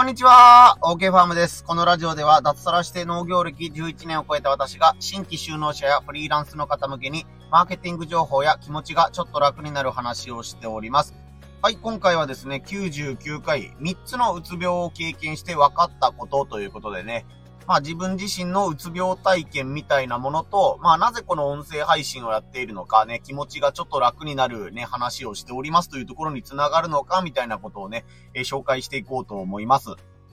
[0.00, 0.78] こんにちは。
[0.80, 1.62] OK ファームです。
[1.62, 11.14] このラジオでは脱サラして農業歴11年を超えた私が新規収納者やフリーランスの方向けにマーケティング情報や気持ちがちょっと楽になる話をしております。
[11.60, 17.26] はい、今回はですね、99回3つのうつ病を経験して分かったことということでね、
[17.70, 28.04] まあ自分自身のうつ病体験みたいなものと、まあなぜこの音声配信をやっているのかね、気持ちがちょっと楽になるね、話をしておりますというところにつながるのかみたいなことをね、
[28.34, 29.90] えー、紹介していこうと思います。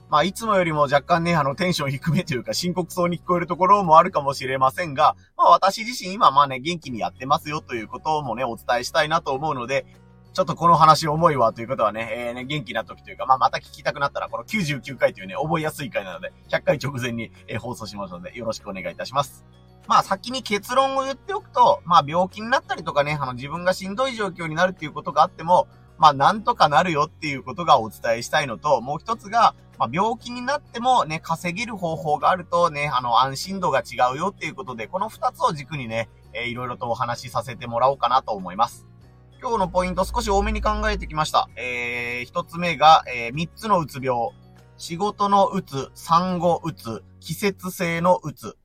[0.08, 9.86] まあいつもよりも若干ね、あのテンション低めというか深刻そうに聞こえるところもあるかもしれませんが、まあ私自身今まあね、元気にやってますよということもね、お伝えしたいなと思うので、
[10.32, 19.44] ちょっとこの話重いわということはね、えー、ね、元気な時というか、まあ、また聞きたくなったら、この99回というね、覚えやすい回なので、100回直前に、えー、放送しますので、よろしくお願いいたします。
[19.88, 38.87] まあ、先に結論を言っておくと、まあ、病気になったりとかね、あの、自分がしんどい状況になるっていうことがあっても、まあ、なんとかなるよっていうことがお伝えしたいのと、もう一つが、まあ、病気になってもね、稼げる方法があるとね、あの、安心度が違うよっていうことで、この二つを軸にね、えー、いろいろとお話しさせてもらおうかなと思います。
[39.40, 41.48] 今日のポイント少し多めに考えてきました。
[41.54, 44.30] えー、一つ目が、えー、三つのうつ病。
[44.78, 48.56] 仕事のうつ、産後うつ、季節性のうつ。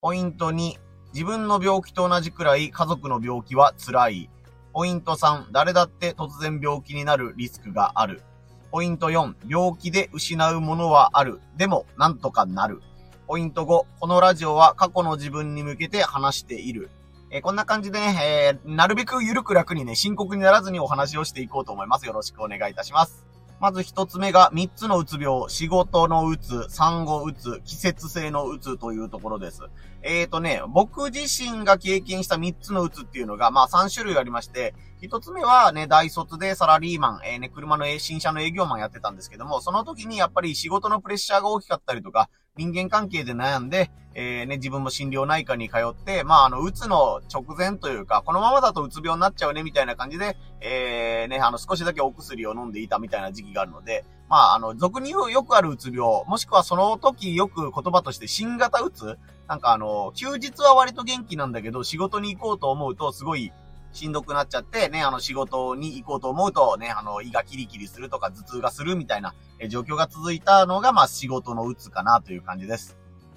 [0.00, 0.74] ポイント2、
[1.12, 4.30] 自分の病気と同じくらい家族の病気は辛い。
[4.72, 8.22] ポイント3、誰だって突然病気になるリスクがある。
[8.70, 11.40] ポイント4、病気で失うものはある。
[11.56, 12.80] でも、なんとかなる。
[13.26, 16.90] ポイント5、このラジオは過去の自分に向けて話している。
[17.34, 22.04] えー、こんな感じでね、えー、なるべくゆるく楽にね、深刻にならずにお話をしていこうと思います。
[22.04, 23.24] よろしくお願いいたします。
[23.58, 29.62] まず一つ目が三つのうつ病、仕事のうつ、産後うつ、季節性のうつというところです。
[30.02, 59.18] えーとね、僕自身が経験した三つのうつっていうのが、まあ三種類ありまして、一つ目はね、大卒でサラリーマン、えー、ね、車の新車の営業マンやってたんですけども、その時にやっぱり仕事のプレッシャーが大きかったりとか、人間関係で悩んで、えー、ね、自分も診療内科に通って、まあ、あの、うつの直前というか、このままだとうつ病になっちゃうね、みたいな感じで、えー、ね、あの、少しだけお薬を飲んでいたみたいな時期があるので、まあ、あの、俗に言うよくあるうつ病、もしくはその時よく言葉として新型うつ
[59.48, 63.50] なんかあの、休日は割と元気なんだけど、仕事に行こうと思うと、すごい、
[63.92, 72.96] しんどくなっちゃって、ね、あの仕事に行こうと思うと、ね、あの胃がキリキリするとか頭痛がするみたいな、え状況が続いたのが、まあ仕事のうつかなという感じです。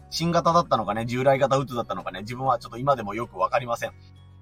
[0.09, 3.91] 新型だったのかね、従来型うつだったのかね、自分はちょっと今でもよくわかりません。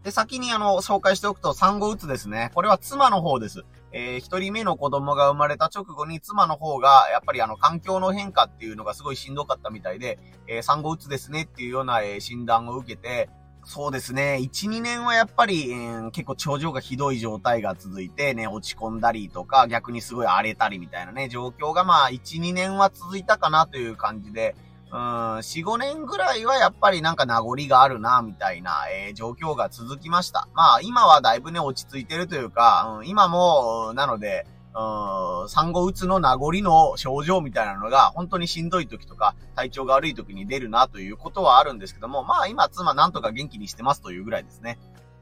[0.03, 2.51] で、先にあの、紹介しておくと、産後うつですね。
[2.53, 3.63] これは妻の方です。
[3.93, 13.29] えー、一人目の子供が生まれた直後に妻の方が、やっぱりあの、環境の変化っていうのがすごいしんどかったみたいで、えー、産後うつですねっていうような、えー、診断を受けて、
[13.65, 14.39] そうですね。
[14.41, 24.55] 1、2年はやっぱり、えー、結構症状がひどい状態が続いてね、落ち込んだりとか、逆にすごい荒れたりみたいなね、状況がまあ、1、2年は続いたかなという感じで、
[24.91, 24.99] うん、
[25.37, 30.47] 4、5年ぐらいはやっぱりなんか名残があるな、みたいな、えー、状況が続きました。
[30.53, 34.45] まあ、今はだいぶね、落ち着いてるというか、うん、今も、なので、
[34.75, 44.79] うん、産後うつの名残の症状みたいなのが、本当にしんどい時とか、体調が悪い時に出るなということはあるんですけども、まあ今妻なんとか元気にしてますというぐらいですね。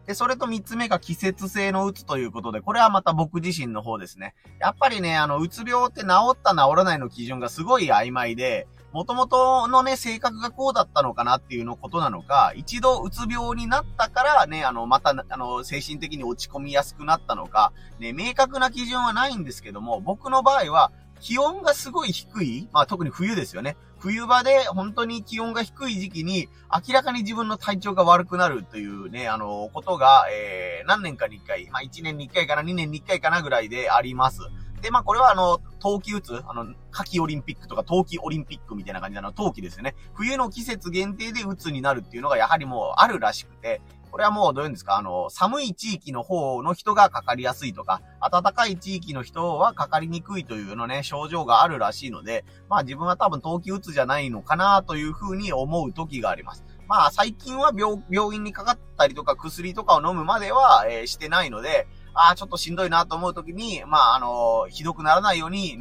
[0.07, 4.33] で、それと三つ目が季節性のうつということで、これはまた僕自身の方ですね。
[4.59, 20.91] やっぱりね、あの、うつ病って治った治らないの基準がすごい曖昧で、元々のね、性格がこうだったのかなっていうのことなのか、一度うつ病になったからね、あの、また、あの、精神的に落ち込みやすくなったのか、ね、明確な基準はないんですけども、僕の場合は、
[21.21, 23.77] 気温がすごい低い、まあ特に冬ですよね。
[23.99, 34.41] 冬場で本当に気温が低い時期に明らかに自分の体調が悪くなるというね、あの、ことが、えー、何年かに一回、まあ1年に一回かな、2年に一回かなぐらいであります。
[34.81, 39.95] で、まあこれはあの、冬季打つ、あの、夏季オリンピックとか冬季オリンピックみたいな感じなの冬季ですよね。
[40.13, 43.81] 冬の季節限定で打つになるっていうのがやはりもうあるらしくて、
[44.11, 56.65] これはもうどういうんですか、あの、寒い地域の方の人がかかりやすいとか、暖かい地域の人はかかりにくいというのね、症状があるらしいので、まあ自分は多分冬季打つじゃないのかなというふうに思う時があります。
[56.89, 65.77] まあ最近は病、病院にかかったりとか薬とかを飲むまでは、えー、してないので、ああ、ちょっとしんどいなと思うときに、まあ、あの、ひどくならないように、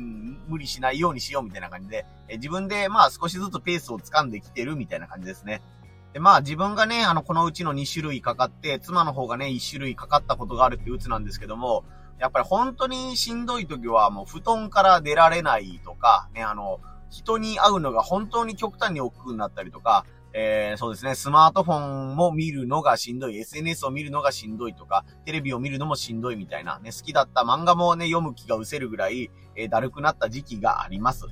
[0.46, 5.62] 無理しないようにしようみたいな感じで、え自分で、まあ、少しずつペースを掴んできてるみたいな感じですね。
[6.12, 11.84] で、まあ、自分がね、あの、このうちの2種類かかって、妻の方がね、1種類かかったことがあるってうつなんですけども、
[12.18, 16.80] やっぱり本当にしんどい時はもう布団から出られないとか、ね、あの、
[17.10, 31.26] 人に会うのが本当に極端に億劫になったりとか、えー、そうですね、スマートフォンも見るのがしんどい、SNS を見るのがしんどいとか、テレビを見るのもしんどいみたいな、ね、好きだった漫画もね、読む気が失せるぐらい、えー、だるくなった時期があります。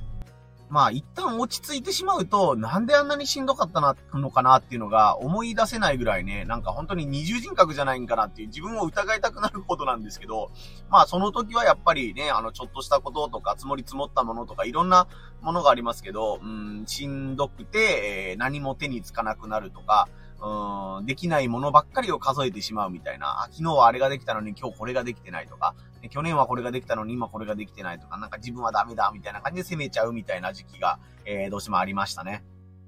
[0.71, 10.51] まあ一旦落ち着いてしまうと、なんであんなにしんどかったなのかなっていうのが思い出せないぐらいね、なんか本当に二重人格じゃないんかなっていう自分を疑いたくなるほどなんですけど、
[10.91, 15.09] まあその時はやっぱりね、あのちょっとしたこととか積もり積もったものとかいろんな
[15.41, 20.09] ものがありますけど、うん、しんどくて、えー、何も手につかなくなるとか、
[20.41, 25.75] うん、できないものばっかりを数えてしまうみたいな、昨日はあれができたのに今日これができてないとか、
[26.11, 32.45] 去年はこれができたのに今これができてないとか、なんか自分はダメだみたいな感じで責めちゃうみたいな時期が、えー、どうしてもありましたね。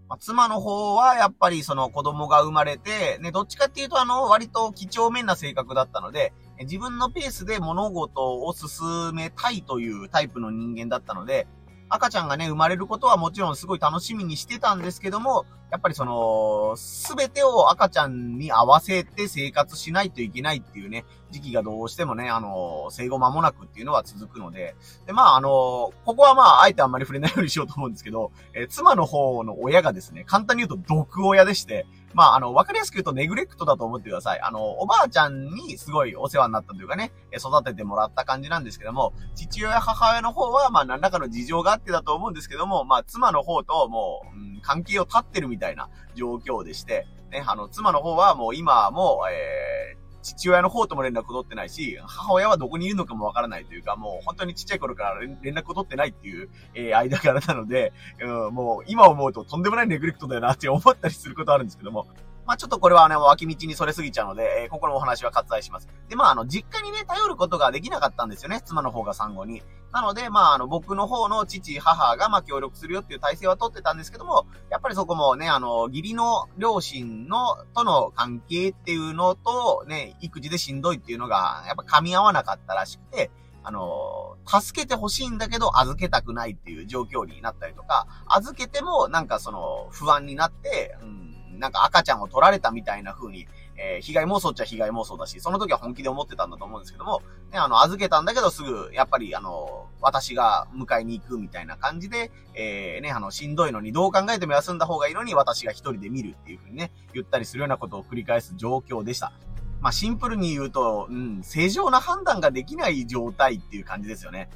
[0.08, 11.46] まあ、妻の方はやっぱりその子供が生まれて、ね、どっちかっていうとあの、割と几帳面な性格だったので、自分のペースで物事を進めたいというタイプの人間だったので、
[11.90, 24.76] 赤ちゃんがね、生まれることはもちろんすごい楽しみにしてたんですけども、やっぱりその、すべてを赤ちゃんに合わせて生活しないといけないっていうね、時期がどうしてもね、あの、生後間もなくっていうのは続くので、
[25.06, 34.40] で、まあ、あの、ここはまあ、あえてあんまり触れないようにしようと思うんですけど、えー、妻の方の親がですね、簡単に言うと毒親でして、まあ、あの、わかりやすく言うとネグレクトだと思ってください。
[34.40, 62.06] あの、おばあちゃんにすごいお世話になったというかね、育ててもらった感じなんですけども、父親、母親の方は、まあ、何らかの事情があってだと思うんですけども、まあ、妻の方ともう、うん、関係を立ってるみたいな状況でして、ね、あの、妻の方はもう今も、えー、父親の方とも連絡取ってないし、母親はどこにいるのかもわからないというか、もう本当にちっちゃい頃から連絡を取ってないっていう、えー、間柄なので、うん、もう今思うととんでもないネグレクトだよなって思ったりすることあるんですけども、
[62.46, 65.88] まあちょっとこれはね、脇道にそれすぎちゃうので、えー、ここのお話は割愛します。
[66.08, 69.62] で、まああの、実家にね、頼ることができなかったんですよね、妻の方が産後に。
[69.92, 83.30] なので、まああの、僕の方の父、母がまあ協力するよっていう体制は取ってたんですけども、やっぱりそこもね、あの、義理の両親の、との関係っていうのと、ね、育児でしんどいっていうのが、やっぱ噛み合わなかったらしくて、
[83.62, 91.29] あの、助けてほしいんだけど預けたくないっていう状況になったりとか、預けてもなんかその不安になって、うん
[91.60, 93.46] なんか赤ちゃんを取られたみたいな風に、
[93.76, 97.22] えー、被害妄想っちゃ被害妄想だし、その時は本気で思ってたんだと思うんですけども、
[97.52, 109.32] ね、あの、預けたんだけどすぐ、やっぱり、あの、私が迎えに行くみたいな感じで、えー、ね、あの、しんどいのにどう考えても休んだ方がいいのに私が一人で見るっていう風にね、言ったりするようなことを繰り返す状況でした。
[109.80, 114.50] まあ、シンプルに言うと、うん、正常な判断ができない状態っていう感じですよね。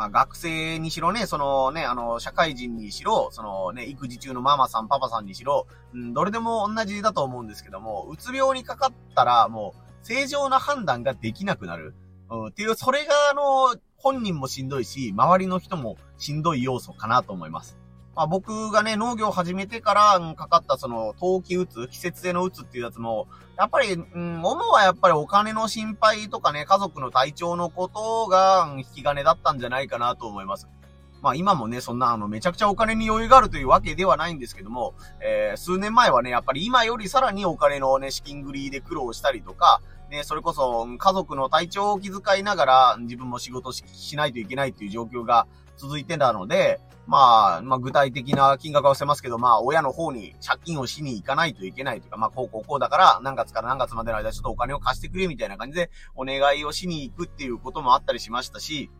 [0.00, 11.94] まあ学生にしろね、そのね、あの、社会人にしろ、そのね、育児中のママさん、パパさんにしろ、うん、どれでも同じだと思うんですけども、うつ病にかかったら、もう、正常な判断ができなくなる。
[12.30, 17.76] うん、っていう、それが、あの、本人もしんどいし、周りの人もしんどい要素かなと思います。
[18.16, 30.68] まあ、僕がね、農業を始めてから、かかったその、冬季うつ、季節性のうつっていうやつも、やっぱり、うん、主はやっぱりお金の心配とかね、家族の体調のことが、引き金だったんじゃないかなと思います。
[31.22, 45.46] まあ今もね、そんなあの、めちゃくちゃお金に余裕があるというわけではないんですけども、えー、数年前はね、やっぱり今よりさらにお金のね、資金繰りで苦労したりとか、ね、それこそ家族の体調を気遣いながら自分も仕事しないといけないっていう状況が
[45.80, 58.90] 続いてたので、まあ、まあ具体的な金額はせますけど、まあ親の方に借金をしに行かないといけないというか、まあこうこうこうだから何月から何月までの間ちょっとお金を貸してくれみたいな感じでお願いをしに行くっていうこともあったりしましたし、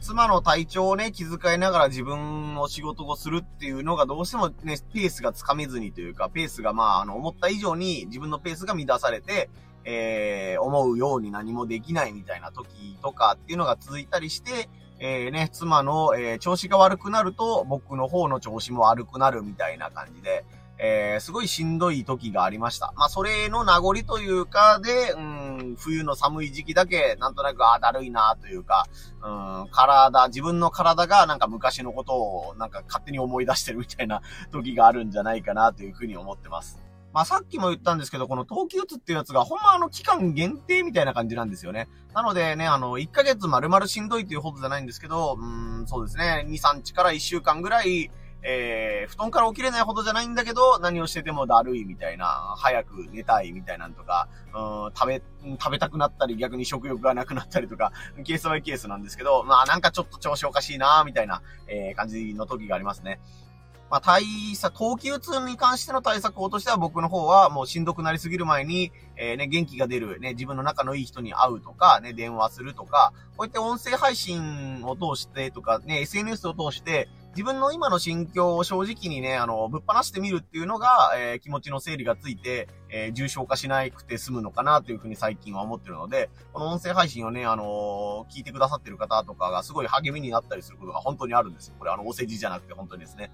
[0.00, 9.50] 妻の体調をね、気遣いながら自分の仕事をするっていうのがどうしてもね、ペースがつかめずにというか、ペースがまあ、あの、思った以上に自分のペースが乱されて、
[9.84, 14.70] えー、思うように何もできないみたいな時とかっていうのが続いたりして、
[15.00, 20.44] えー、ね、妻の、えー、調子が悪くなると、僕の方の調子も悪くなるみたいな感じで、
[20.82, 22.92] えー、すごいしんどい時がありました。
[22.96, 28.86] まあ、それの名残というかで、うん、冬の寒い時期だけ、なんとなく、あ、だるいなというか、
[29.22, 29.28] う
[29.66, 36.89] ん、体、自分の体がなんか昔のことをなんか勝手に思い出してるみたいな時があるんじゃないかなというふうに思ってます。
[37.12, 41.88] まあ、さっきも言ったんですけど、この冬季うつっていうやつが、ほんまあの期間限定みたいな感じなんですよね。
[42.14, 45.44] なのでね、あの、1ヶ月丸々しんどいというほどじゃないんですけど、う
[45.82, 48.10] ん、そうですね、2、3日から1週間ぐらい、
[48.42, 55.22] えー、布団から起きれないほどじゃないんだけど、何をしててもだるいみたいな、早く寝たいみたいなんとか、うん、食べ、
[55.60, 57.92] 食べたくなったり逆に食欲がなくなったりとか、
[58.24, 63.20] ケースバイケースなんですけど、まあなんかちょっと調子おかしいなみたいな、えー、感じの時がありますね。
[63.90, 64.22] まあ、対
[64.54, 91.74] 策、冬季うつに関しての対策法としては僕の方はもうしんどくなりすぎる前に、えー、ね、元気が出る、ね、自分の仲のいい人に会うとか、ね、電話するとか、こういった音声配信を通してとか、ね、SNS を通して、自分の今の心境を正直にね、あの、ぶっ放してみるっていうのが、えー、気持ちの整理がついて、えー、重症化しなくて済むのかなというふうに最近は思ってるので、この音声配信をね、あのー、聞いてくださってる方とかがすごい励みになったりすることが本当にあるんですよ。
[91.78, 93.30] これあの、お世辞じゃなくて本当にですね。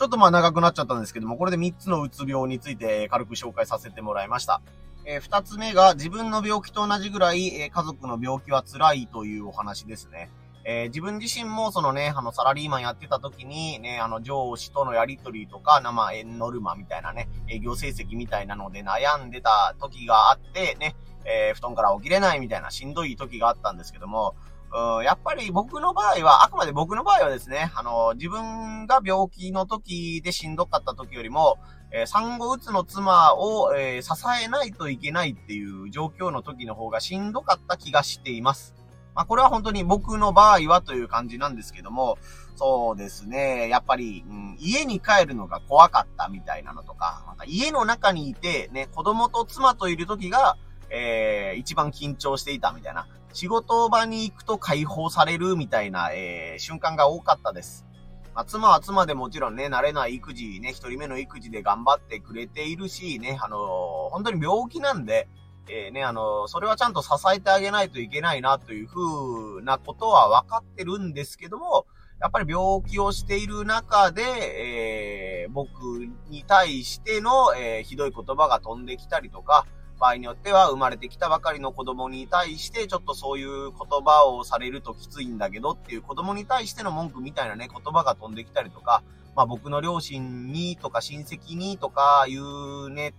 [0.00, 4.62] ちょっとまあ長くなっちゃったんですけども、これで3つのうつ病について軽く紹介させてもらいました。
[5.04, 10.30] えー、2つ目が自分の病気と同じぐらい、えー、家族の病気は辛いというお話ですね。
[10.64, 24.34] えー、自分自身もそのね、あの、サラリーマンやってた時にね、あの、上司とのやりとりとか、生まあ、ノルマみたいなね、営業成績みたいなので悩んでた時があって、ね、えー、布団から起きれないみたいなしんどい時があったんですけども、
[24.72, 31.58] うん、やっぱり僕の場合は、あくまで僕の場合はですね、あの、自分が病気の時でしんどかった時よりも、
[31.92, 38.74] えー、産後うつの妻を、えー、支えないといけないっていう状況の時の方がしんどかった気がしています。
[39.12, 42.16] まあ、これは本当に僕の場合はという感じなんですけども、
[42.54, 43.68] そうですね。
[43.68, 50.56] やっぱり、うん、家に帰るのが怖かったみたいなのとか、なんか家の中にいて、ね、子供と妻といる時が、
[50.90, 53.08] えー、一番緊張していたみたいな。
[53.32, 57.86] 仕事場に行くと解放されるみたいな、えー、瞬間が多かったです。
[58.34, 65.28] まあ、妻は妻でもちろんね、慣れない育児ね、一人目の育児で頑張ってくれているし、ね、あのー、本当に病気なんで、
[65.68, 71.86] えー、ね、あの、それはちゃんと支えてあげないといけないなというふうなことは分かってるんですけども、
[72.20, 79.66] やっぱり病気をしている中で、えー、僕に対しての、えー、ひどい言葉が飛んできたりとか、
[80.00, 83.72] 場合によっては生まれてきたばかりの子供に対して、ちょっとそういう言
[84.04, 89.02] 葉をされるときついんだけどっていう子供に対しての文句みたいなね、言葉が飛んできたりとか、
[89.36, 93.14] まあ僕の両親にとか親戚にとかいうね、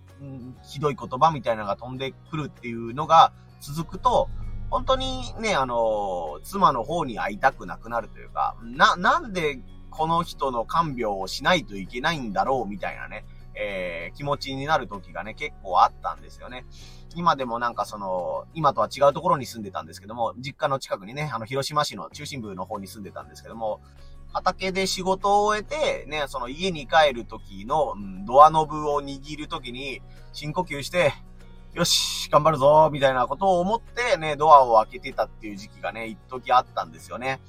[0.64, 4.28] ひどい言葉みたいなのが飛んでくるっていうのが続くと、
[4.70, 9.60] 本当にね、あの、妻の方に会いたくなくなるというか、な、なんで
[9.90, 16.64] この人の看病をしないといけないんだろうみたいなね、えー、気持ちになる時がね、結構あったんですよね。
[17.14, 23.80] 今でもなんかその、今とは違うところに住んでたんですけども、実家の近くにね、あの、広島市の中心部の方に住んでたんですけども、
[24.32, 30.00] 畑で仕事を終えて、ね、その家に帰る時の、うん、ドアノブを握る時に、
[30.32, 31.12] 深呼吸して、
[31.74, 37.40] よし、頑張るぞ、みたいなことを思ってね、ドアを開けてたっていう時期がね、一時あったんですよね。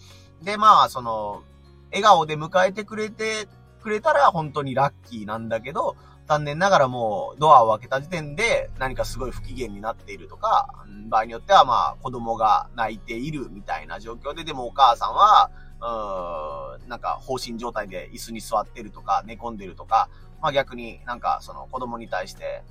[0.41, 1.43] で、まあ、その、
[1.91, 3.47] 笑顔で迎えてくれて、
[3.83, 10.73] くれたら本当にラッキーなんだけど、残念ながらもうドアを開けた時点で何かすごい不機嫌になっているとか、
[11.09, 20.09] 場合によってはまあ子供が泣いているみたいな状況で、でもお母さんは、うーん、なんか放心状態で椅子に座ってるとか寝込んでるとか、
[20.41, 22.63] まあ逆になんかその子供に対して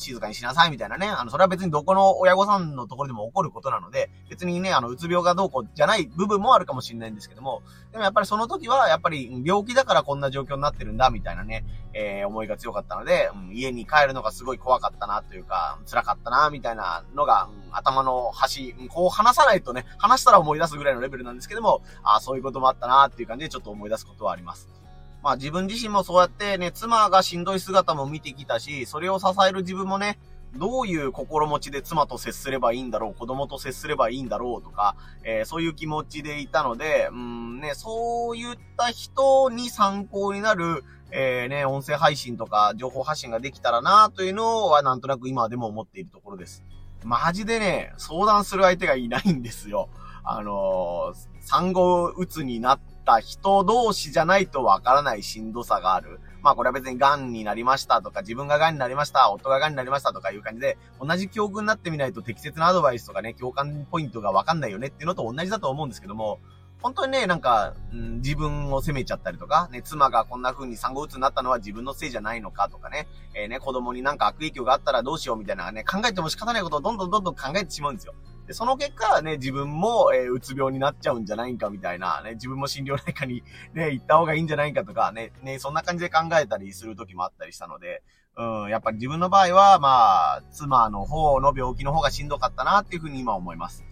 [0.00, 1.08] 静かにしなさいみたいなね。
[1.08, 24.79] あの、それは別にどこの親御さんのところでも起こることなので、別にね、あの、うつ病がどうこうじゃない部分もあるかもしれないんですけども、でもやっぱりその時は、やっぱり病気だからこんな状況になってるんだ、みたいなね、えー、思いが強かったので、うん、家に帰るのがすごい怖かったな、というか、辛かったな、みたいなのが、うん、頭の端、うん、こう話さないとね、話したら思い出すぐらいのレベルなんですけども、ああ、そういうこともあったな、っていう感じでちょっと思い出すことはあります。
[25.22, 30.18] まあ自分自身もそうやってね、妻がしんどい姿も見てきたし、それを支える自分もね、
[30.56, 46.64] どういう心持ちで妻と接すればいいんだろう、子供と接すればいいんだろうとか、えー、そういう気持ちでいたので、うんね、そういった人に参考になる、えー、ね、音声配信とか情報発信ができたらなというのはなんとなく今でも思っているところです。
[47.04, 49.88] マジでね、相談する相手がいないんですよ。
[50.24, 56.20] あのー、産後うつになった人同士じゃないとわからないしんどさがある。
[56.42, 66.38] まあこれは別に癌になりましたとか、自分が癌になりました、夫が癌になりましたとかいう感じで、同じ教訓になってみないと適切なアドバイスとかね、共感ポイントがわかんないよねっていうのと同じだと思うんですけども、
[66.82, 78.14] 本当にね、なんか、うん、自分を責めちゃったりとか、ね、妻がこんな風に産後うつになったのは自分のせいじゃないのかとかね、えー、ね、子供になんか悪影響があったらどうしようみたいなね、考えても仕方ないことをどんどんどんどん考えてしまうんですよ。
[78.50, 88.02] で、その結果ね、自分も、えー、うつ病になっちゃうんじゃないかみたいな、ね、自分も心療内科に ね、行った方がいいんじゃないかとか、ね、ね、そんな感じで考えたりする時もあったりしたので、
[88.36, 93.84] うん、やっぱり自分の場合は、まあ、妻の方の病気の方がしんどかったなっていうふうに今思います。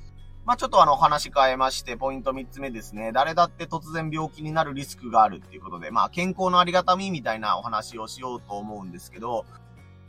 [0.45, 3.13] まあ、ちょっとあの、話変えまして、ポイント3つ目ですね。
[3.13, 9.45] 誰だって突然病気になるリスクがあるっていうことで、まあ、健康のありがたみみたいなお話をしようと思うんですけど、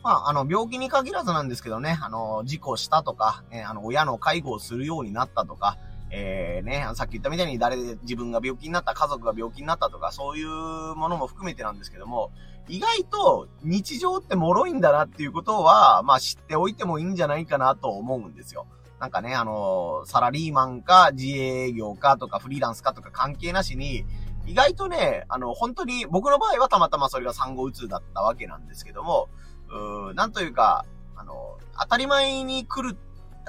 [0.03, 5.77] まあ、あの、病気に限らずなんですけどね、あの、事故したとか、ね、あの、親の介護をするようになったとか、
[6.11, 10.47] えー、ね、さっき言ったみたいに誰で自分が病気になった、家族が病気になったとか、そういう
[10.95, 12.31] ものも含めてなんですけども、
[12.67, 18.67] 意外と日常って脆いんだなっていうことは、まあ知っておいてもいいんじゃないかなと思うんですよ。
[18.99, 24.05] なんかね、あの、サラリーマンか自営業かとかフリーランスかとか関係なしに、
[24.45, 29.29] 意外とね、あの、本当に、僕の場合はたまたまそれが産後うつだったわけなんですけども、
[29.69, 30.85] うーなんというか、
[31.15, 32.97] あの、当たり前に来る、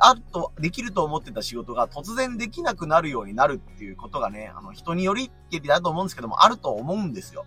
[0.00, 7.44] あると、できると思ってた仕事が突然できなくなるようになるっていうことがね、あの、人によりけりだと思うんですけども、あると思うんですよ。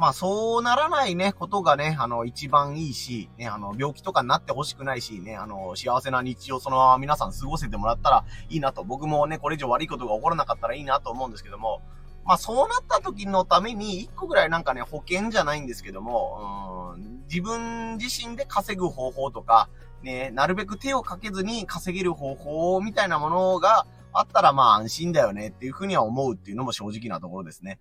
[0.00, 11.82] まあそうならないね、ことがね、あの、一番いいし、ね、あの、病気とかになってほしくないし、ね、あの、幸せな日常そのまま皆さん過ごせてもらったらいいなと、僕もね、これ以上悪いことが起こらなかったらいいなと思うんですけども、
[12.24, 16.79] まあそうなった時のために、一個ぐらいなんかね、保険じゃないんですけども、うん、
[17.30, 19.68] 自分自身で稼ぐ方法とか、
[20.02, 27.78] ね、なるべく手をかけずに稼げる方法みたいなものがあったらまあ安心だよねっていうふうには思うっていうのも正直なところですね。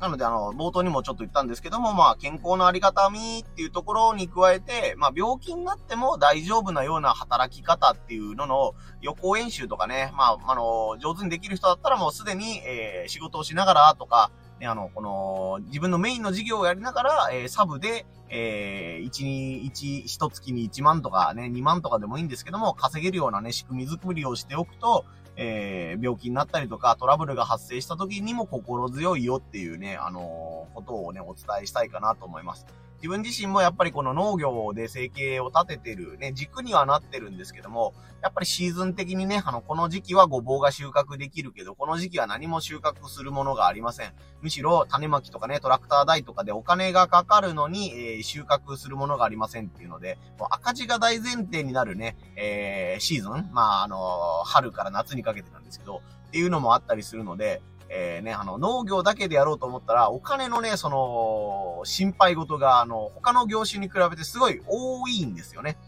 [0.00, 25.04] なので、あの、冒頭にもちょっと言ったんですけども、まあ、健康のあり方みっていうところに加えて、まあ、病気になっても大丈夫なような働き方っていうのの予行演習とかね、まあ、あの、上手にできる人だったらもうすでに、えー、仕事をしながらとか、ね、あの、この、自分のメインの事業をやりながら、えー、サブで、えー、1に、1、1月に1万とかね、2万とかでもいいんですけども、稼げるようなね、仕組み作りをしておくと、
[25.36, 32.66] えー、病気になったりとか、トラブルが発生した時にも心強いよっていうね、あのー、ことをね、お伝えしたいかなと思います。
[32.96, 44.12] 自分自身もやっぱりこの農業で生計を立ててるね、軸にはなってるんですけども、やっぱりシーズン的にね、あの、この時期はごぼうが収穫できるけど、この時期は何も収穫するものがありません。
[44.40, 65.78] むしろ種まきとかね、トラクター代とかでお金がかかるのに、えー、収穫するものがありませんっていうので、もう赤字が大前提になるね、えー、シーズンまあ、あのー、春から夏にかけてなんですけど、っていうのもあったりするので、えー、ね、あの、農業だけでやろうと思ったら、お金のね、その、心配事が、あの、他の業種に比べてすごい多いんですよね。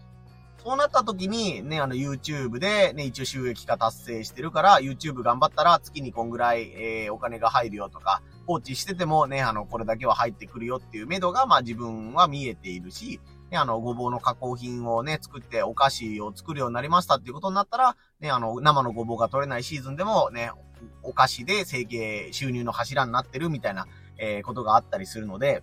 [0.63, 20.51] そうなった時に、ね、あの、YouTube で、ね、一応収益化達成してるから、YouTube 頑張ったら月にこんぐらい、えー、お金が入るよとか、放置しててもね、あの、これだけは入ってくるよっていう目処が、まあ自分は見えているし、ね、あの、ごぼうの加工品をね、作ってお菓子を作るようになりましたっていうことになったら、ね、あの、生のごぼうが取れないシーズンでもね、
[21.03, 23.87] お菓子で生計、収入の柱になってるみたいな、
[24.19, 25.63] えー、ことがあったりするので、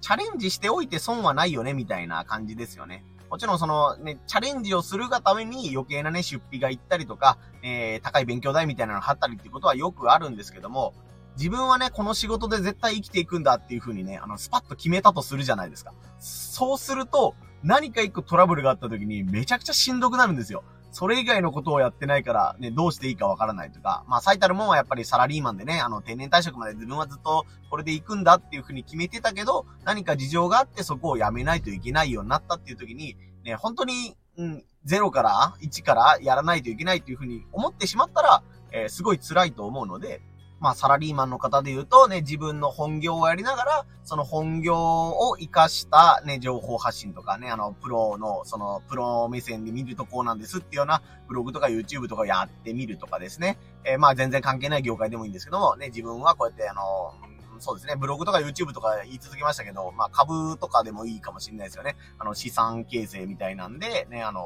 [0.00, 3.04] チャレンジしておいて損はないよね、みたいな感じですよね。
[3.30, 10.94] もちろんそのね、チャレンジをするがために余計なね、出費が行ったりとか、えー、高い勉強代みたいなのがあったりっていうことはよくあるんですけども、
[11.36, 15.92] 自分はね、この仕事で絶対生きていくんだっていう風にね、あの、スパッと決めたとするじゃないですか。
[16.18, 20.62] そうすると、何か一個トラブルがあった時にめちゃくちゃしんどくなるんですよ。
[20.96, 40.22] それ以外のことをやってないから、ね、どうしていいかわからないとか、まあ最たるもんはやっぱりサラリーマンでね、あの定年退職まで自分はずっとこれで行くんだっていうふうに決めてたけど、何か事情があってそこをやめないといけないようになったっていう時に、ね、本当に、うん、0から1からやらないといけないっていうふうに思ってしまったら、えー、すごい辛いと思うので、
[40.58, 53.58] まあ、サラリーマンの方で言うとね、自分の本業をやりながら、その本業を活かしたね、情報発信とかね、あの、プロの、その、プロ目線で見るとこうなんですっていうような、ブログとか YouTube とかやってみるとかですね。
[53.84, 57.12] えー、まあ、全然関係ない業界でもいいんですけども、ね、自分はこうやってあの、
[57.58, 61.96] そうですね、ブログとか YouTube とか言い続けましたけど、まあ株とかでもいいかもしれないですよね。
[62.18, 64.42] あの資産形成みたいなんで、ね、あの、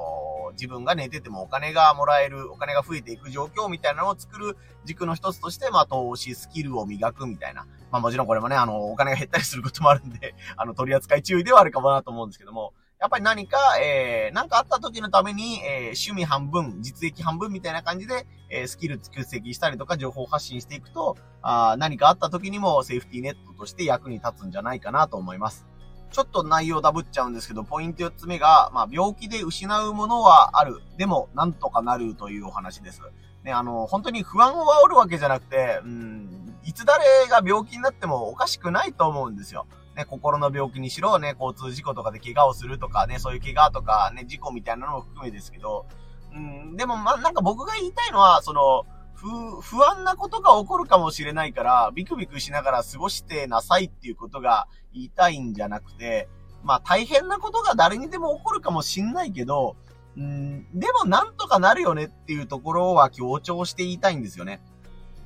[0.52, 7.66] 自分が寝ててもお金がもらえる、お金が増えていく状況みたいなのを作る軸の一つとして、まあ投資スキルを磨くみたいな。
[7.90, 25.69] まあもちろんこれもね、あの、お金が減ったりすることもあるんで、 あの、取り扱い注意ではあるかもなと思うんですけども、やっぱり何か、えー、何かあった時のために、えー、趣味半分、実益半分みたいな感じで、えー、スキル蓄積したりとか、情報発信していくと、あ何かあった時にもセーフティーネットとして役に立つんじゃないかなと思います。
[26.10, 30.80] ちょっと内容ダブっちゃうんですけど、ポイント4つ目が、まあ、病気で失うものはある。
[30.96, 33.00] でも、なんとかなるというお話です。
[33.44, 39.66] ね、あの、本当に不安を煽るわけじゃなくて、うん、いつ誰が病気になってもおかしくないと思うんですよ。
[39.96, 45.86] ね、心の病気にしろ、ね、交通事故とかで怪我をするとかね、そういう怪我とかね、事故みたいなのも含めですけど、
[46.34, 48.84] うん、でもまあ、なんか僕が言いたいのは、その、
[49.20, 56.26] 不、不安なことが起こるかもしれないから、ビクビクしながら過ごしてなさいっていうことが言いたいんじゃなくて、
[56.64, 59.76] まあ大変なことが誰にでも起こるかもしんないけど、
[60.16, 64.62] うん、でもなんとかなるよねっていうところは強調して言いたいんですよね。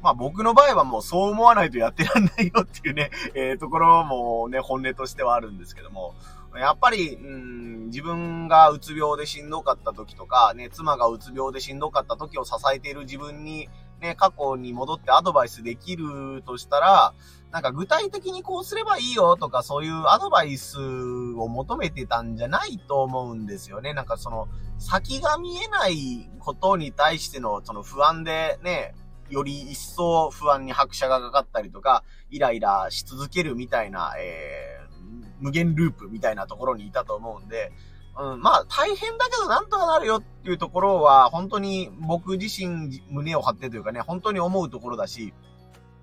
[0.02, 6.14] まあ僕の場合はもうそう思わないとやってらんないよっていうね、 えー、ところもね、本音としてはあるんですけども、
[6.56, 13.68] やっぱり、うん、自分がうつ病でしんどかった時とか、ね、妻がうつ病でしんどかった時を支えている自分に、
[14.00, 17.14] ね、過去に戻ってアドバイスできるとしたら、
[17.50, 23.94] なんか具体的にこうすればいいよとかそういうアドバイスを求めてたんじゃないと思うんですよね。
[23.94, 28.94] なんかその先が見えないことに対してのその不安でね、
[29.30, 37.72] より一層不安に拍車がかかったりとか、イライラし続けるみたいな、えー、無限ループみたいなところにいたと思うんで、
[38.16, 45.34] うん、まあ、大変だけどなんとかなるよっていうところは、本当に僕自身胸を張ってというかね、本当に思うところだし、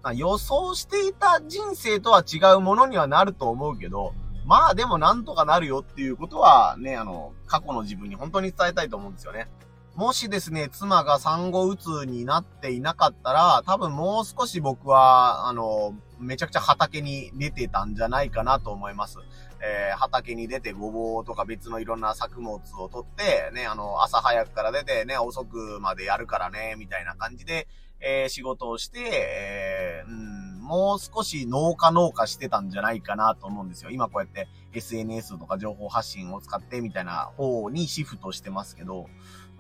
[0.04, 4.14] まあ、予想していた人生とは違うものにはなると思うけど、
[4.46, 9.48] まあでもなんとかなるよっていうことはね、あの、過去の自分に本当に伝えたいと思うんですよね。
[9.96, 19.20] もしですね、妻が産後うつになっていなかったら、多分もう少し僕は、あの、めちゃくちゃ畑に出てたんじゃないかなと思います。
[19.64, 27.68] えー、畑に出てごぼうとか別のいろんな作物を取って、ね、あの、朝早くから出てね、遅くまでやるからね、みたいな感じで、
[28.00, 33.92] えー、仕事をして、えー、うん、もう少し農家農家してたんじゃないかなと思うんですよ。
[33.92, 39.08] 今こうやって SNS とか情報発信を使ってみたいな方にシフトしてますけど、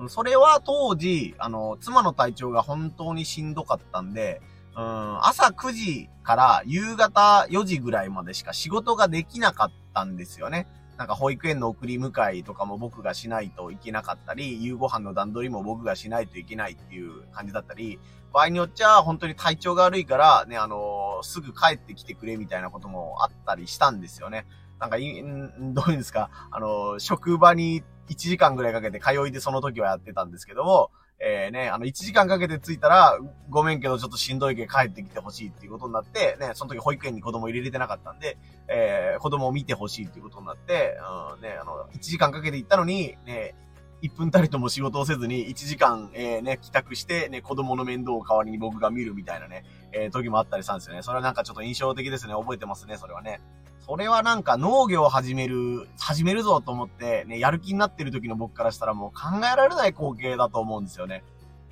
[0.07, 4.41] それは当時、あの、妻の体調が本当にしんどかったんで、
[4.75, 10.67] うん、朝9時から夕方4時ぐらいまでしか仕事ができなかったんですよね。
[10.97, 17.99] なんか保育園の送り迎えとかも僕がしないといけなかったり、夕ご飯の段取りも僕がしないといけないっていう感じだったり、
[18.31, 24.45] 場合によっちゃ本当に体調が悪いから、ね、あのー、すぐ帰ってきてくれみたいなこともあったりしたんですよね。
[24.79, 30.91] なんか、どういうんですか、あのー、職場に1時間ぐらいかけて通いでその時はやってたんですけども、
[31.23, 40.97] えー、ね、あの、1時間かけて着いたら、ごめんけどちょっとしんどいけど帰ってきてほしいっていうことになって、ね、その時保育園に子供入れれてなかったんで、えー、子供を見てほしいっていうことになって、
[41.35, 43.53] うん、ね、あの、1時間かけて行ったのに、ね、
[44.01, 51.03] 1分たりとも仕事をせずに1時間、えー、ね、帰宅して、ね、子供の面倒を代わりに僕が見るみたいなね、えー、時もあったりしたんですよね。
[51.03, 52.33] それはなんかちょっと印象的ですね。
[52.33, 53.41] 覚えてますね、それはね。
[53.91, 61.25] それはなんか農業を始める、始めるぞと思って、ね、やる気になってる時の僕からしたらもう考えられない光景だと思うんですよね。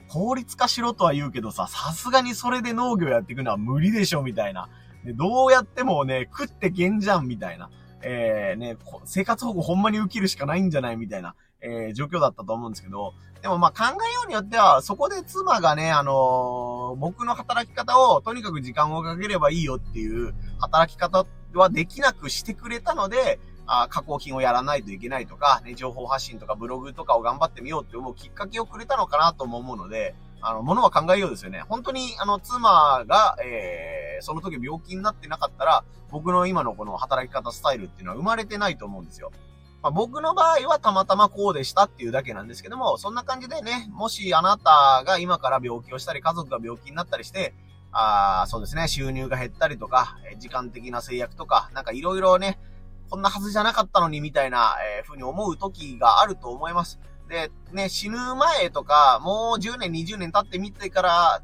[0.09, 4.67] 効率化しろとは言うけどさ、さすがにそれで農業やっていくのは無理でしょ、みたいな。
[5.05, 7.69] でどうやってもね、食ってけんじゃん、みたいな。
[8.01, 21.25] えー、ね、生活保護ほんまに受けるしかないんじゃないみたいな、えー、状況だったと思うんですけど、でもまあ考えようによっては、そこで妻がね、あのー、僕の働き方をとにかく時間をかければいいよっていう働き方
[21.57, 31.63] はできなくしてくれたので、あ加工品をやらないといけないとか、ね、情報発信とかブログとかを頑張ってみようって思うきっかけをくれたのかなとも思うので、あの、ものは考えようですよね。
[31.67, 39.31] 本当に、あの、妻が、えー、その時病気になってなかったら、僕の今のこの働き方スタイルっていうのは生まれてないと思うんですよ。
[39.81, 47.53] まあ、僕の場合はたまたまこうでしたっていうだけなんですけども、そんな感じでね、もしあなたが今から病気をしたり、家族が病気になったりして、
[47.91, 52.59] あそうですね、収入が減ったりとか、時間的な制約とか、なんかいろいろね、
[53.09, 56.99] こんなはずじゃなかったのにみたいな、えー、ふうに思う時があると思います。
[57.27, 61.41] で、ね、死ぬ前とか、もう10年、20年経ってみてから、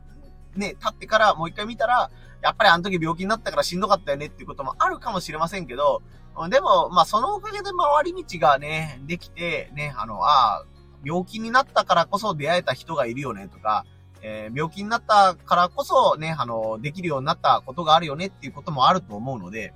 [0.55, 6.03] ね、経ってからもう一回見たら、やっぱりあの時病気になったからしんどかったよねっていうこともあるかもしれませんけど、
[6.49, 10.65] でも、まあそのおかげで回り道がね、できて、ね、あの、ああ、
[11.03, 13.86] 病気になったからこそ出会えた人がいるよねとか、
[14.27, 19.71] えー、病気になったからこそね、あの、できるようになったことがあるよねっていうこともあると思うので、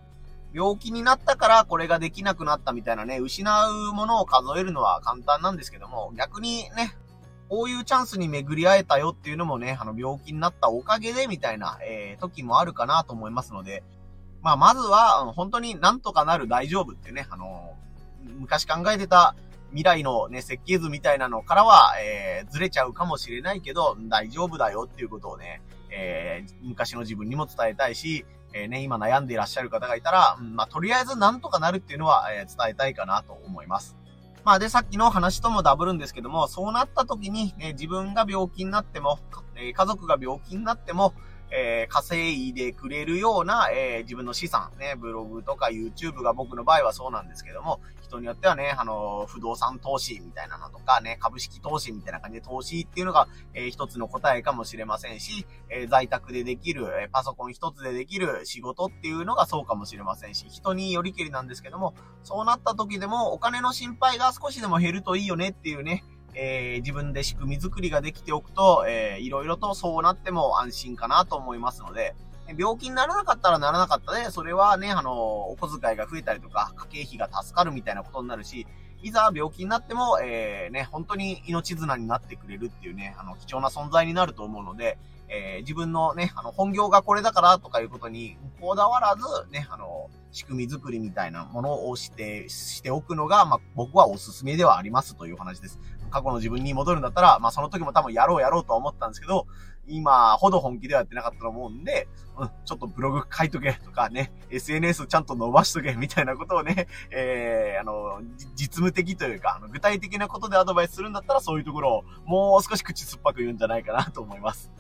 [0.52, 6.96] 病気になったからこれができなくなったみたいなね、失うものを数えるのは簡単なんですけども、逆にね、
[7.48, 13.84] こういうチャンスに巡り会えたよっていうのもね、あの、病気になったおかげでみたいな、えー、時もあるかなと思いますので、
[14.42, 17.76] まあ、まずは、本当になんとかなる大丈夫ってね、あの、
[18.40, 19.36] 昔考えてた
[19.70, 33.96] 未来のね、設計図みたいなのからは、えー、ずれちゃうかもしれないけど、大丈夫だよっていうことをね、えー、昔の自分にも伝えたいし、えー、ね、今悩んでいらっしゃる方がいたら、うん、まあ、とりあえずなんとかなるっていうのは、えー、伝えたいかなと思います。
[34.44, 39.20] まあ、で、さっきの話ともダブるんですけども、そうなった時に、ね、自分が病気になっても、
[39.56, 41.14] えー、家族が病気になっても、
[41.52, 66.04] えー、稼いでくれるような、えー、自分の資産、ね、ブログとか YouTube が僕の場合はそうなんですけども、人によってはね、あの、不動産投資みたいなのとかね、株式投資みたいな感じで投資っていうのが、えー、一つの答えかもしれませんし、え在宅でできる、えパソコン一つでできる仕事っていうのがそうかもしれませんし、人によりけりなんですけども、そうなった時でもお金の心配が少しでも減るといいよねっていうね、
[66.34, 72.16] えー、自分で仕組み作りができておくと、えー、いろいろとそうなっても安心かなと思いますので、
[72.58, 78.66] 病気にならなかったらならなかったで、それはね、あの、お小遣いが増えたりとか、家計費が助かるみたいなことになるし、
[79.02, 84.98] いざ病気になっても、えー、ね、本当に命綱になってくれるっていうね、あの、貴重な存在になると思うので、
[85.30, 95.80] えー、自分のね、あの、本業がこれだからとかいうことにこだわらず、ね、あの、仕組み作りみたいなものをして、しておくのが、まあ、僕はおすすめではありますという話です。
[96.10, 99.48] 過去の自分に戻るんだったら、まあ、その時も多分やろうやろうとは思ったんですけど、
[99.90, 108.22] 今ほど本気ではやってなかったと思うんで、うん、ちょっとブログ書いとけとかね、SNS ちゃんと伸ばしとけみたいなことをね、 えー、あの、
[108.56, 114.72] 実務的というか、具体的なことでアドバイスするんだったらそういうところをもう少し口酸っぱく言うんじゃないかなと思います。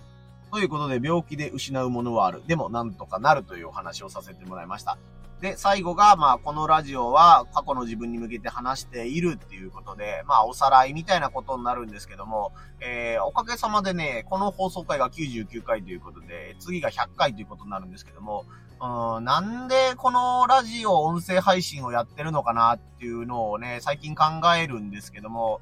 [0.51, 2.41] ということで、病気で失うものはある。
[2.47, 4.97] でも、なんとかなるというお話をさせてもらいました。
[5.41, 18.45] で、最後が、まあ、このラジオは過去の自分に向けて話しているっていうことで、まあ、おさらいみたいなことになるんですけども、えー、おかげさまでね、この放送回が99回ということで、次が100回ということになるんですけども、
[18.81, 24.25] うん、なんでこのラジオ音声配信をやってるのかなっていうのをね、最近考
[24.57, 25.61] えるんですけども、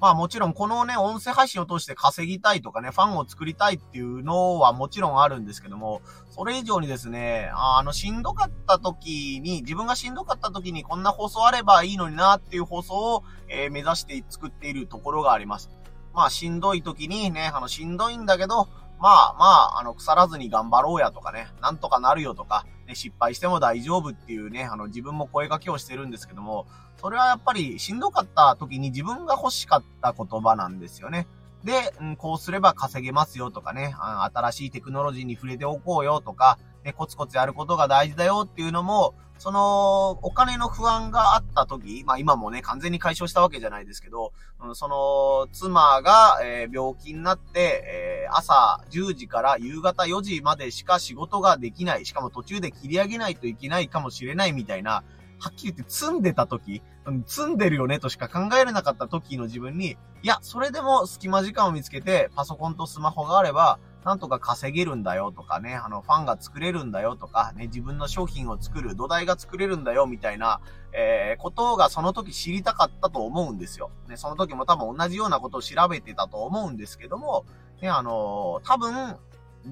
[0.00, 15.68] まあもちろんこのね、音声配信を通して稼ぎたいとかね、ファンを作りたいっていうのはもちろんあるんですけども、それ以上にですね、あの、しんどかった時に、自分がしんどかった時にこんな放送あればいいのになっていう放送を、えー、目指して作っているところがあります。
[16.14, 18.68] まあしんどい時にね、あの、しんどいんだけど、
[19.00, 26.66] まあまあ、あの、腐らずに頑張ろうやとかね、なんとかなるよとか、ね、失敗しても大丈夫っていうね、あの、自分も声掛けをしてるんですけども、
[27.00, 31.26] それはやっぱりしんどかった時に自分が欲しかった言葉なんですよね。
[31.64, 33.94] で、うん、こうすれば稼げますよとかね、
[34.32, 55.04] 新しいテクノロジーに触れておこうよとか、ね、コツコツやることが大事だよっていうのも、その、お金の不安があった時、まあ今もね、完全に解消したわけじゃないですけど、うん、その、妻が、えー、病気になって、えー、朝10時から夕方4時までしか仕事ができない、しかも途中で切り上げないといけないかもしれないみたいな、
[55.38, 56.82] はっきり言って積んでた時、
[57.26, 70.60] 積んでるよねとしか考えれなかった時の自分に、いや、それでも隙間時間を見つけて、パソコンとスマホがあれば、なんとか稼げるんだよとかね、あの、ファンが作れるんだよとか、ね、自分の商品を作る土台が作れるんだよみたいな、
[70.92, 73.90] えー、ことがその時知りたかったと思うんですよ。
[74.08, 77.44] ね、その時も多分同じようなことを調べてたと思うんですけども、
[77.82, 79.16] ね、あのー、多分、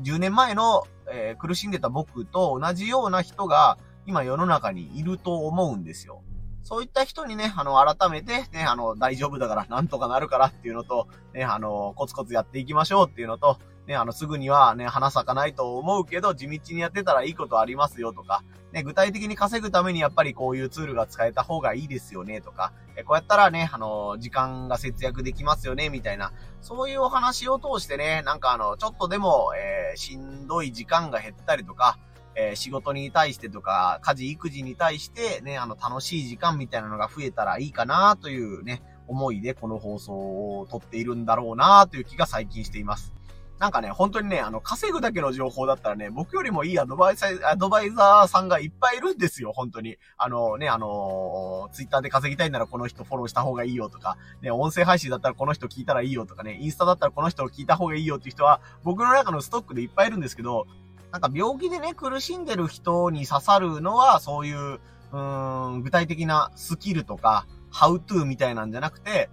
[0.02, 6.22] 10年前の、えー、苦しんでた僕と同じような人が今世の中にいると思うんですよ。
[6.62, 31.98] そういった人にね、あの、改めて、ね、あの、大丈夫だから、なんとかなるからっていうのと、ね、あの、コツコツやっていきましょうっていうのと、ね、あの、すぐにはね、花咲かないと思うけど、地道にやってたらいいことありますよとか、ね、具体的に稼ぐためにやっぱりこういうツールが使えた方がいいですよねとか、えこうやったらね、あの、時間が節約できますよね、みたいな、そういうお話を通してね、なんかあの、ちょっとでも、えー、しんどい時間が減ったりとか、
[32.34, 43.15] えー、仕事に対してとか、家事、育児に対して、ね、あの、楽しい時間みたいなのが増えたらいいかなというね、思いでこの放送を撮っているんだろうなという気が最近しています。
[43.58, 49.96] なんかね、本当にね、あの、稼ぐだけの情報だったらね、僕よりもいいアドバイザー、アドバイザーさんがいっぱいいるんですよ、本当に。
[50.18, 60.66] あのね、あのツイッターで稼ぎたいならこの人フォローした方がいいよとか、ね、音声配信だったらこの人聞いたらいいよとかね、インスタだったらこの人を聞いた方がいいよっていう人は、僕の中のストックでいっぱいいるんですけど、
[61.10, 69.30] なんか病気でね、苦しんでる人に刺さるのは、そういう、うーん、具体的なスキルとか、ハウトゥーみたいなんじゃなくて、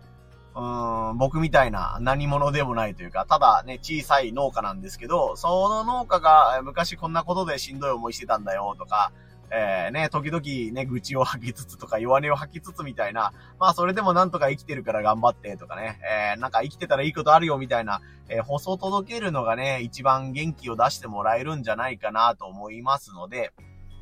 [0.55, 9.11] うん、僕みたいな何者でもないというか、ただね、小さい農家なんですけど、その農家が昔こんなことでしんどい思いしてたんだよとか、
[9.55, 15.99] えー、ね、時々ね、愚痴を吐きつつとか弱音を吐きつつみたいな、まあそれでもなんとか生きてるから頑張ってとかね、
[16.33, 23.51] えー、なんか生きてたらいいことあるよみたいな、えー、放送届けるのがね、一番元気を出してもらえるんじゃないかなと思いますので、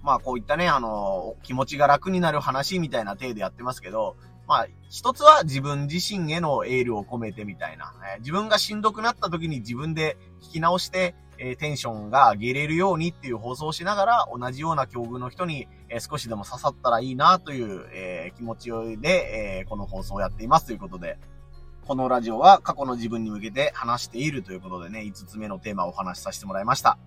[0.03, 4.15] まあこういったね、あの、気持ちが楽になる話みたいな体でやってますけど、
[4.51, 7.93] まあ、一つは自分自身へのエールを込めてみたいな。
[8.15, 21.17] えー、自分がしんどくなった時に自分で聞き直して、えー、テンションが上げれるようにっていう放送をしながら、同じような境遇の人に、えー、少しでも刺さったらいいなという、え気持ちで、えこの放送をやっていますということで、
[21.87, 26.97] このラジオは過去の自分に向けて話しているということでね、5つ目のテーマをお話しさせてもらいました。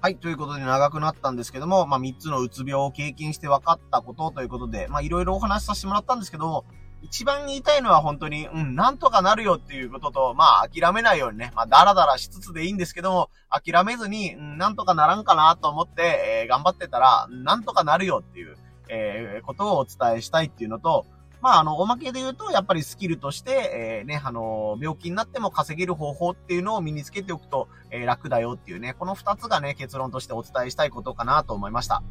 [0.00, 6.64] はい、ということで長くなったんですけども、まあ、3つのうつ病を経験して分かったことということで、まあ、いろいろお話しさせてもらったんですけど、
[7.02, 18.56] 一番言いたいのは本当に、うん、なんとかなるよっていうことと、まあ、諦めないようにね、まあ、だらだらしつつでいいんですけども、諦めずに、うん、なんとかならんかなと思って、えー、頑張ってたら、なんとかなるよっていう、
[18.88, 21.06] えー、ことをお伝えしたいっていうのと、
[21.42, 32.04] まあ、あの、おまけで言うと、やっぱりスキルとして、えー、ね、あの、病気になっても稼げる方法っていうのを身につけておくと、えー、楽だよっていうね、この二つがね、結論としてお伝えしたいことかなと思いました。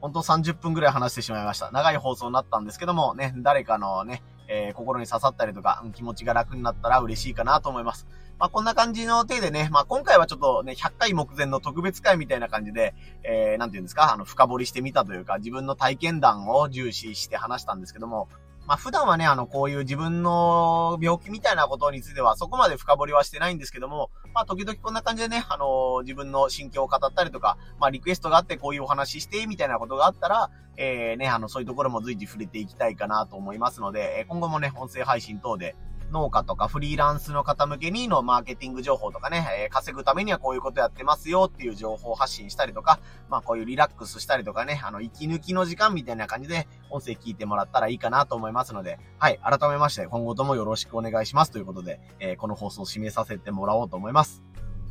[0.00, 1.70] 本当30分くらい話してしまいました。
[1.70, 8.06] 長い放送になったんですけども、ね、誰かのね、えー、心に刺さったりとか、気持ちが楽になったら嬉しいかなと思います。
[8.38, 18.28] まあ、こんな感じの手でね、まあ、今回はちょっとね、100回目前の特別会みたいな感じで、えー、なんて言うんですか、あの、深掘りしてみたというか、自分の体験談を重視して話したんですけども、
[18.70, 35.74] まあ普段はね、あの、こういう自分の病気みたいなことについてはそこまで深掘りはしてないんですけども、まあ時々こんな感じでね、あの自分の心境を語ったりとか、まあリクエストがあってこういうお話して、みたいなことがあったら、えー、ね、あの、そういうところも随時触れていきたいかなと思いますので、今後もね、音声配信等で、
[36.10, 54.42] 農家とかフリーランスの方向けにのマーケティング情報とかね、えー、稼ぐためにはこういうことやってますよっていう情報を発信したりとか、まあこういうリラックスしたりとかね、あの、息抜きの時間みたいな感じで音声聞いてもらったらいいかなと思いますので、はい、改めまして今後ともよろしくお願いしますということで、えー、この放送を締めさせてもらおうと思います。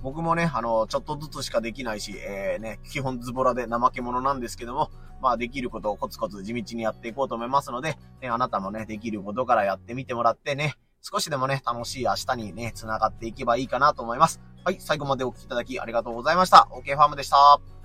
[0.02, 14.42] 僕もね、あの、ちょっとずつしかできないし、えー、ね、基本ズボラで怠け者なんですけども、まあできることをコツコツ地道にやっていこうと思いますので、ね、あなたもね、できることからやってみてもらってね、少しでもね、楽しい明日にね、繋がっていけばいいかなと思います。
[14.64, 16.68] はい、最後までお聴きいただきありがとうございました。
[16.72, 17.79] OK ファームでした。